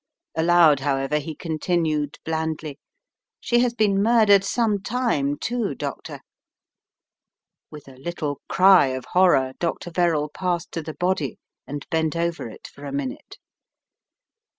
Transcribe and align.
Aloud, 0.33 0.79
however, 0.79 1.19
he 1.19 1.35
continued 1.35 2.17
blandly: 2.25 2.79
"She 3.39 3.59
has 3.59 3.75
been 3.75 4.01
murdered 4.01 4.43
some 4.43 4.81
time, 4.81 5.37
too, 5.37 5.75
Doctor" 5.75 6.21
With 7.71 7.87
a 7.87 7.97
little 7.97 8.41
cry 8.49 8.87
of 8.87 9.05
horror, 9.05 9.53
Dr. 9.59 9.91
Verrall 9.91 10.29
passed 10.29 10.71
to 10.71 10.81
the 10.81 10.95
body 10.95 11.37
and 11.67 11.87
bent 11.91 12.15
over 12.15 12.49
it 12.49 12.67
for 12.73 12.83
a 12.85 12.91
minute. 12.91 13.37